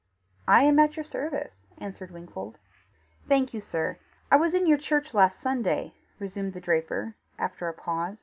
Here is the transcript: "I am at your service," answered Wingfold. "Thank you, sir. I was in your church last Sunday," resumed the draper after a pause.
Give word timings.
"I 0.47 0.63
am 0.63 0.79
at 0.79 0.97
your 0.97 1.03
service," 1.03 1.67
answered 1.77 2.09
Wingfold. 2.09 2.57
"Thank 3.27 3.53
you, 3.53 3.61
sir. 3.61 3.99
I 4.31 4.35
was 4.35 4.55
in 4.55 4.65
your 4.65 4.79
church 4.79 5.13
last 5.13 5.39
Sunday," 5.39 5.93
resumed 6.17 6.53
the 6.53 6.59
draper 6.59 7.13
after 7.37 7.67
a 7.69 7.73
pause. 7.75 8.19